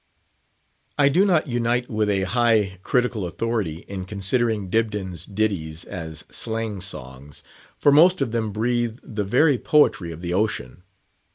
[0.97, 6.81] I do not unite with a high critical authority in considering Dibdin's ditties as "slang
[6.81, 7.43] songs,"
[7.77, 10.81] for most of them breathe the very poetry of the ocean.